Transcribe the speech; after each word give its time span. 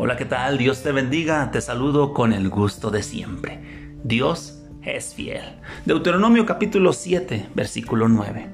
Hola, 0.00 0.16
¿qué 0.16 0.26
tal? 0.26 0.58
Dios 0.58 0.84
te 0.84 0.92
bendiga. 0.92 1.50
Te 1.50 1.60
saludo 1.60 2.14
con 2.14 2.32
el 2.32 2.50
gusto 2.50 2.92
de 2.92 3.02
siempre. 3.02 3.58
Dios 4.04 4.62
es 4.80 5.12
fiel. 5.12 5.42
Deuteronomio 5.86 6.46
capítulo 6.46 6.92
7, 6.92 7.48
versículo 7.56 8.08
9. 8.08 8.48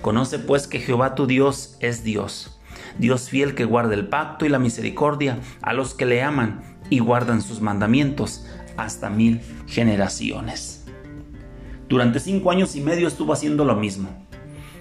Conoce 0.00 0.38
pues 0.38 0.66
que 0.66 0.80
Jehová 0.80 1.14
tu 1.14 1.26
Dios 1.26 1.76
es 1.80 2.02
Dios. 2.02 2.58
Dios 2.96 3.28
fiel 3.28 3.54
que 3.54 3.66
guarda 3.66 3.92
el 3.92 4.08
pacto 4.08 4.46
y 4.46 4.48
la 4.48 4.58
misericordia 4.58 5.38
a 5.60 5.74
los 5.74 5.92
que 5.92 6.06
le 6.06 6.22
aman 6.22 6.78
y 6.88 7.00
guardan 7.00 7.42
sus 7.42 7.60
mandamientos 7.60 8.46
hasta 8.78 9.10
mil 9.10 9.42
generaciones. 9.66 10.86
Durante 11.90 12.20
cinco 12.20 12.50
años 12.50 12.74
y 12.74 12.80
medio 12.80 13.06
estuvo 13.06 13.34
haciendo 13.34 13.66
lo 13.66 13.76
mismo. 13.76 14.26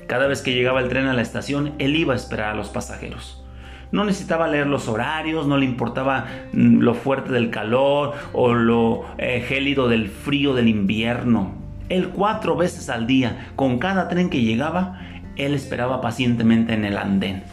Cada 0.08 0.28
vez 0.28 0.42
que 0.42 0.54
llegaba 0.54 0.80
el 0.80 0.88
tren 0.88 1.08
a 1.08 1.14
la 1.14 1.22
estación, 1.22 1.74
él 1.78 1.94
iba 1.94 2.14
a 2.14 2.16
esperar 2.16 2.52
a 2.52 2.56
los 2.56 2.70
pasajeros. 2.70 3.45
No 3.92 4.04
necesitaba 4.04 4.48
leer 4.48 4.68
los 4.68 4.88
horarios, 4.88 5.48
no 5.48 5.58
le 5.58 5.66
importaba 5.66 6.26
mm, 6.54 6.80
lo 6.80 6.94
fuerte 6.94 7.32
del 7.32 7.50
calor 7.50 8.14
o 8.34 8.54
lo 8.54 9.06
eh, 9.18 9.44
gélido 9.48 9.88
del 9.88 10.10
frío 10.10 10.54
del 10.54 10.68
invierno. 10.68 11.54
Él 11.90 12.10
cuatro 12.10 12.56
veces 12.56 12.90
al 12.90 13.08
día, 13.08 13.52
con 13.56 13.78
cada 13.78 14.08
tren 14.08 14.30
que 14.30 14.42
llegaba, 14.42 15.00
él 15.36 15.54
esperaba 15.54 16.02
pacientemente 16.02 16.74
en 16.74 16.86
el 16.86 16.98
andén. 16.98 17.44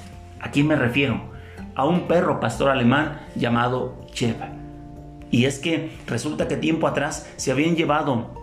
¿A 0.40 0.50
quién 0.50 0.66
me 0.66 0.76
refiero? 0.76 1.20
A 1.74 1.84
un 1.84 2.08
perro 2.08 2.40
pastor 2.40 2.70
alemán 2.70 3.20
llamado 3.34 4.00
Chev. 4.12 4.36
Y 5.30 5.46
es 5.46 5.58
que 5.58 5.90
resulta 6.06 6.48
que 6.48 6.56
tiempo 6.56 6.86
atrás 6.86 7.30
se 7.36 7.52
habían 7.52 7.76
llevado 7.76 8.34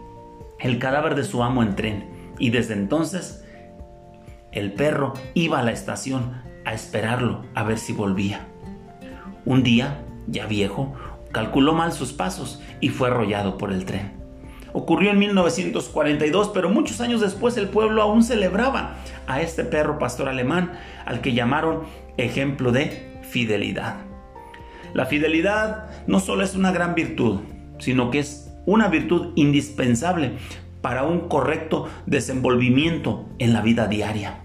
el 0.59 0.79
cadáver 0.79 1.15
de 1.15 1.23
su 1.23 1.43
amo 1.43 1.63
en 1.63 1.75
tren. 1.75 2.09
Y 2.39 2.49
desde 2.49 2.73
entonces 2.73 3.45
el 4.51 4.73
perro 4.73 5.13
iba 5.33 5.59
a 5.59 5.63
la 5.63 5.71
estación 5.71 6.41
a 6.69 6.73
esperarlo 6.75 7.41
a 7.55 7.63
ver 7.63 7.79
si 7.79 7.93
volvía. 7.93 8.45
Un 9.43 9.63
día, 9.63 10.03
ya 10.27 10.45
viejo, 10.45 10.93
calculó 11.31 11.73
mal 11.73 11.91
sus 11.91 12.13
pasos 12.13 12.61
y 12.79 12.89
fue 12.89 13.07
arrollado 13.07 13.57
por 13.57 13.73
el 13.73 13.85
tren. 13.85 14.11
Ocurrió 14.71 15.09
en 15.09 15.17
1942, 15.17 16.49
pero 16.49 16.69
muchos 16.69 17.01
años 17.01 17.21
después 17.21 17.57
el 17.57 17.69
pueblo 17.69 18.03
aún 18.03 18.21
celebraba 18.21 18.97
a 19.25 19.41
este 19.41 19.63
perro 19.63 19.97
pastor 19.97 20.29
alemán 20.29 20.73
al 21.05 21.21
que 21.21 21.33
llamaron 21.33 21.85
ejemplo 22.17 22.71
de 22.71 23.19
fidelidad. 23.23 23.95
La 24.93 25.07
fidelidad 25.07 26.05
no 26.05 26.19
solo 26.19 26.43
es 26.43 26.53
una 26.53 26.71
gran 26.71 26.93
virtud, 26.93 27.39
sino 27.79 28.11
que 28.11 28.19
es 28.19 28.53
una 28.67 28.89
virtud 28.89 29.33
indispensable 29.35 30.33
para 30.81 31.01
un 31.01 31.29
correcto 31.29 31.89
desenvolvimiento 32.05 33.27
en 33.39 33.53
la 33.53 33.61
vida 33.61 33.87
diaria. 33.87 34.43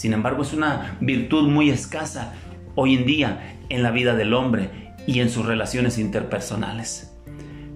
Sin 0.00 0.14
embargo, 0.14 0.40
es 0.40 0.54
una 0.54 0.96
virtud 1.02 1.46
muy 1.50 1.68
escasa 1.68 2.32
hoy 2.74 2.94
en 2.94 3.04
día 3.04 3.58
en 3.68 3.82
la 3.82 3.90
vida 3.90 4.14
del 4.14 4.32
hombre 4.32 4.70
y 5.06 5.20
en 5.20 5.28
sus 5.28 5.44
relaciones 5.44 5.98
interpersonales. 5.98 7.14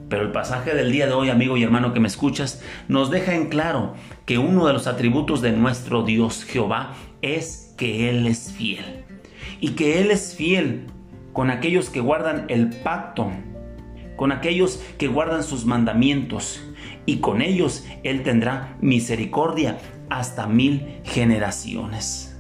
Pero 0.08 0.22
el 0.22 0.32
pasaje 0.32 0.74
del 0.74 0.90
día 0.90 1.06
de 1.06 1.12
hoy, 1.12 1.28
amigo 1.28 1.58
y 1.58 1.62
hermano 1.62 1.92
que 1.92 2.00
me 2.00 2.08
escuchas, 2.08 2.62
nos 2.88 3.10
deja 3.10 3.34
en 3.34 3.50
claro 3.50 3.92
que 4.24 4.38
uno 4.38 4.66
de 4.66 4.72
los 4.72 4.86
atributos 4.86 5.42
de 5.42 5.52
nuestro 5.52 6.02
Dios 6.02 6.44
Jehová 6.44 6.94
es 7.20 7.74
que 7.76 8.08
Él 8.08 8.26
es 8.26 8.54
fiel. 8.56 9.04
Y 9.60 9.72
que 9.72 10.00
Él 10.00 10.10
es 10.10 10.34
fiel 10.34 10.86
con 11.34 11.50
aquellos 11.50 11.90
que 11.90 12.00
guardan 12.00 12.46
el 12.48 12.70
pacto, 12.70 13.32
con 14.16 14.32
aquellos 14.32 14.82
que 14.96 15.08
guardan 15.08 15.42
sus 15.42 15.66
mandamientos. 15.66 16.64
Y 17.04 17.18
con 17.18 17.42
ellos 17.42 17.84
Él 18.02 18.22
tendrá 18.22 18.78
misericordia 18.80 19.76
hasta 20.10 20.46
mil 20.46 21.00
generaciones. 21.04 22.36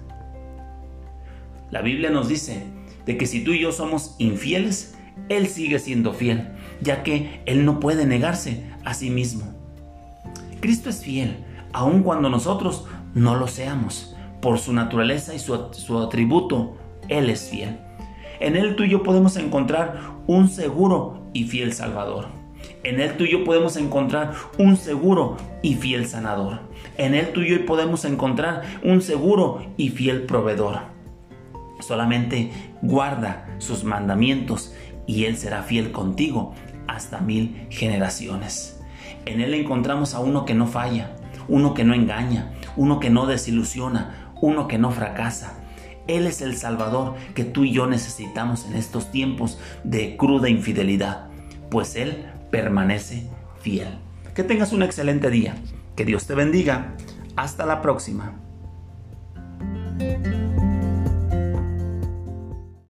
La 1.70 1.82
Biblia 1.82 2.10
nos 2.10 2.28
dice 2.28 2.62
de 3.06 3.16
que 3.16 3.26
si 3.26 3.42
tú 3.42 3.52
y 3.52 3.60
yo 3.60 3.72
somos 3.72 4.14
infieles, 4.18 4.96
Él 5.28 5.48
sigue 5.48 5.78
siendo 5.78 6.12
fiel, 6.12 6.48
ya 6.80 7.02
que 7.02 7.42
Él 7.46 7.64
no 7.64 7.80
puede 7.80 8.06
negarse 8.06 8.64
a 8.84 8.94
sí 8.94 9.10
mismo. 9.10 9.44
Cristo 10.60 10.88
es 10.88 11.02
fiel, 11.02 11.44
aun 11.72 12.02
cuando 12.02 12.30
nosotros 12.30 12.86
no 13.14 13.34
lo 13.34 13.48
seamos. 13.48 14.14
Por 14.40 14.58
su 14.58 14.72
naturaleza 14.72 15.34
y 15.34 15.38
su, 15.38 15.70
su 15.72 15.98
atributo, 15.98 16.76
Él 17.08 17.30
es 17.30 17.48
fiel. 17.48 17.78
En 18.40 18.56
Él 18.56 18.76
tú 18.76 18.84
y 18.84 18.90
yo 18.90 19.02
podemos 19.02 19.36
encontrar 19.36 20.00
un 20.26 20.48
seguro 20.48 21.28
y 21.32 21.44
fiel 21.44 21.72
Salvador. 21.72 22.26
En 22.82 23.00
Él 23.00 23.16
tú 23.16 23.24
y 23.24 23.32
yo 23.32 23.44
podemos 23.44 23.76
encontrar 23.76 24.34
un 24.58 24.76
seguro 24.76 25.36
y 25.62 25.74
fiel 25.74 26.06
sanador. 26.06 26.60
En 26.96 27.14
Él 27.14 27.32
tú 27.32 27.40
y 27.40 27.50
yo 27.50 27.66
podemos 27.66 28.04
encontrar 28.04 28.62
un 28.82 29.02
seguro 29.02 29.66
y 29.76 29.88
fiel 29.88 30.22
proveedor. 30.22 30.80
Solamente 31.80 32.50
guarda 32.82 33.46
sus 33.58 33.84
mandamientos 33.84 34.72
y 35.06 35.24
Él 35.24 35.36
será 35.36 35.62
fiel 35.62 35.92
contigo 35.92 36.54
hasta 36.86 37.20
mil 37.20 37.66
generaciones. 37.70 38.80
En 39.26 39.40
Él 39.40 39.54
encontramos 39.54 40.14
a 40.14 40.20
uno 40.20 40.44
que 40.44 40.54
no 40.54 40.66
falla, 40.66 41.16
uno 41.48 41.74
que 41.74 41.84
no 41.84 41.94
engaña, 41.94 42.52
uno 42.76 43.00
que 43.00 43.10
no 43.10 43.26
desilusiona, 43.26 44.32
uno 44.40 44.68
que 44.68 44.78
no 44.78 44.90
fracasa. 44.90 45.58
Él 46.06 46.26
es 46.26 46.42
el 46.42 46.56
Salvador 46.56 47.14
que 47.34 47.44
tú 47.44 47.64
y 47.64 47.72
yo 47.72 47.86
necesitamos 47.86 48.66
en 48.66 48.76
estos 48.76 49.10
tiempos 49.10 49.58
de 49.84 50.16
cruda 50.16 50.48
infidelidad, 50.48 51.28
pues 51.70 51.96
Él 51.96 52.26
permanece 52.50 53.26
fiel. 53.60 53.88
Que 54.34 54.44
tengas 54.44 54.72
un 54.72 54.82
excelente 54.82 55.30
día. 55.30 55.54
Que 55.96 56.04
Dios 56.04 56.26
te 56.26 56.34
bendiga. 56.34 56.94
Hasta 57.36 57.66
la 57.66 57.80
próxima. 57.82 58.32